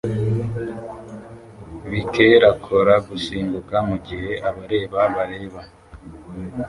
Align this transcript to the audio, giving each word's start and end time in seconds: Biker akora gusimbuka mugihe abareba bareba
Biker 1.89 2.41
akora 2.53 2.93
gusimbuka 3.07 3.75
mugihe 3.89 4.31
abareba 4.49 4.99
bareba 5.15 5.61